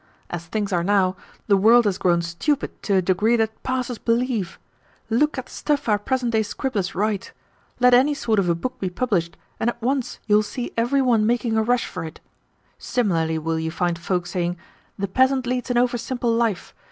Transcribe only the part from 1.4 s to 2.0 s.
the world has